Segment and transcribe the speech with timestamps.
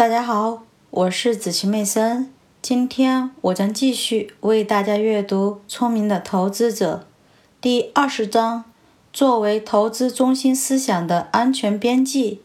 [0.00, 2.32] 大家好，我是子琪妹森。
[2.62, 7.04] 今天我将继续为大家阅读《聪明的投资者》
[7.60, 8.64] 第二十章。
[9.12, 12.40] 作为投资中心思想的安全边际，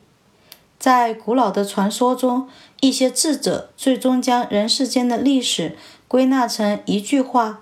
[0.78, 2.50] 在古老的传说中，
[2.82, 5.78] 一些智者最终将人世间的历史
[6.10, 7.62] 归纳成一句话：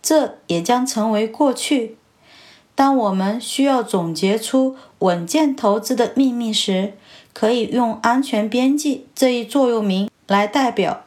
[0.00, 1.98] 这也将成为过去。
[2.74, 6.94] 当我们需要总结出稳健投资的秘密时，
[7.38, 11.04] 可以用“安全边际”这一座右铭来代表。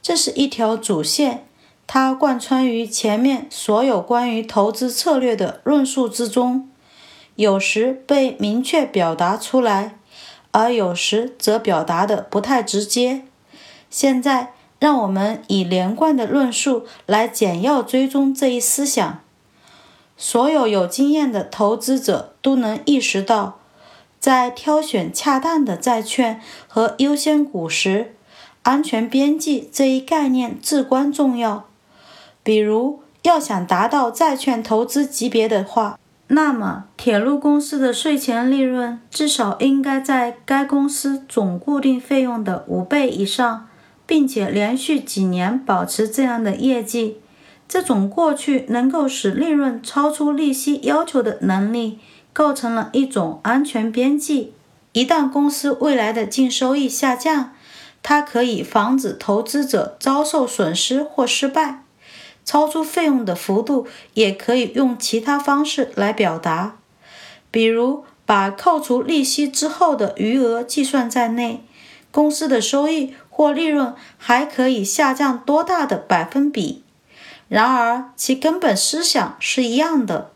[0.00, 1.44] 这是一条主线，
[1.86, 6.70] 它贯穿于前面所有关于投资策略的论述之中，
[7.34, 9.98] 有时被明确表达出来，
[10.50, 13.24] 而有时则表达的不太直接。
[13.90, 19.20] 现在，让我们以连贯的论述来简要追踪这一思想。
[20.16, 23.59] 所有有经验的投资者都能意识到。
[24.20, 28.14] 在挑选恰当的债券和优先股时，
[28.62, 31.66] 安全边际这一概念至关重要。
[32.42, 35.98] 比如，要想达到债券投资级别的话，
[36.28, 43.68] 那么铁路公司的税前利润至少应该在该公司总固定费用的五倍以上，
[44.06, 47.16] 并且连续几年保持这样的业绩。
[47.66, 51.98] 这种过去能够使利润超出利息要求的能力。
[52.40, 54.54] 构成了一种安全边际。
[54.92, 57.52] 一旦公司未来的净收益下降，
[58.02, 61.82] 它可以防止投资者遭受损失或失败。
[62.42, 66.78] 超出费用的幅度也可以用其他方式来表达，
[67.50, 71.62] 比如把扣除利息之后的余额计算在内，
[72.10, 76.82] 公司的收益或利润还可以下降多大的百分比。
[77.48, 80.30] 然而，其根本思想是一样的。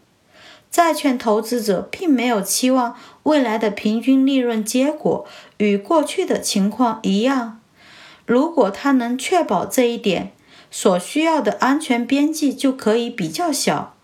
[0.75, 5.25] 债券投资者并没有期望未来的平均利润结果
[5.58, 7.61] 与过去的情况一样。
[8.27, 10.33] 如果他能确保这一点，
[10.72, 13.95] 所需要的安全边际就可以比较小。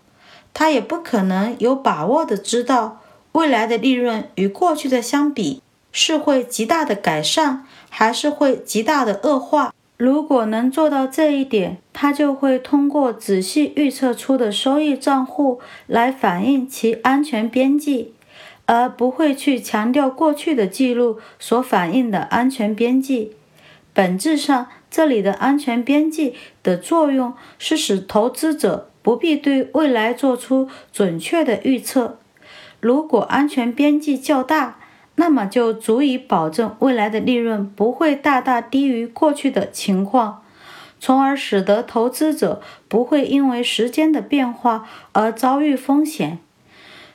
[0.53, 3.01] 他也不可能有把握的知道
[3.33, 5.61] 未来的利润与过去的相比
[5.91, 9.73] 是会极大的改善，还是会极大的恶化。
[10.01, 18.11] 如果能做到这一点，他就会通过仔细预测出的收益账户来反映其安全边际，
[18.65, 23.33] 而不会去强调过去的记录所反映的安全边际。
[23.93, 26.33] 本质上，这里的安全边际
[26.63, 32.17] 的作用是使投资者不必对未来做出准确的预测。
[32.79, 34.79] 如果安全边际较大，
[35.15, 40.41] 那么就足以保证未来的利润不会大大低于过去的情况，
[40.99, 46.39] 从而使得投资者不会因为时间的变化而遭遇风险。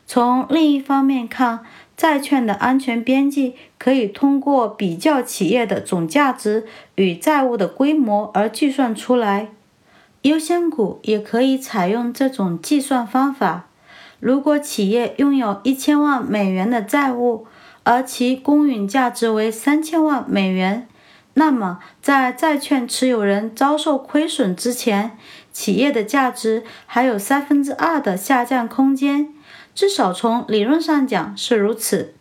[0.06, 1.64] 从另一方面看，
[1.96, 9.48] 债券的安全边际可以通过比较企业的总价值与债务的规模而计算出来。
[10.22, 13.66] 优先股也可以采用这种计算方法。
[14.20, 17.46] 如果企业拥有一千万美元的债务，
[17.86, 20.88] 而其公允价值为三千万美元，
[21.34, 25.16] 那么在债券持有人遭受亏损之前，
[25.52, 29.32] 企业的价值还有三分之二的下降空间，
[29.72, 32.14] 至少从理论上讲是如此。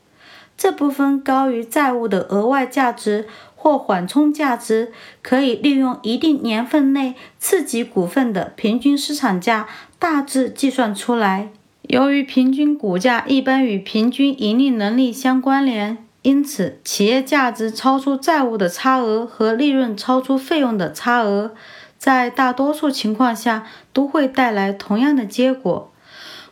[0.55, 4.93] 这部分高于债务的额外价值或缓冲价值，
[5.23, 11.49] 可以利用一定年份内次级股份的平均市场价大致计算出来。
[11.87, 21.53] 由于平均股价一般与平均盈利能力相关联，因此企业价值超出债务的差额和利润超出费用的差额，
[21.99, 25.91] 在大多数情况下都会带来同样的结果。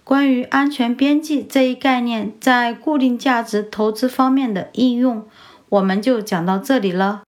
[0.03, 5.25] 关于安全边际这一概念在固定价值投资方面的应用，
[5.69, 7.22] 我们就讲到这里了。